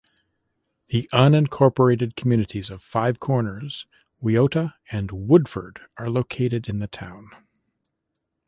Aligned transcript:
The 0.87 1.07
unincorporated 1.13 2.15
communities 2.15 2.71
of 2.71 2.81
Five 2.81 3.19
Corners, 3.19 3.85
Wiota, 4.19 4.73
and 4.89 5.11
Woodford 5.11 5.79
are 5.95 6.09
located 6.09 6.67
in 6.67 6.79
the 6.79 6.87
town. 6.87 7.29